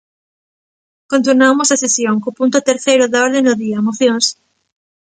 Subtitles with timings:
[1.11, 4.25] Continuamos a sesión, co punto terceiro da orde do día: mocións.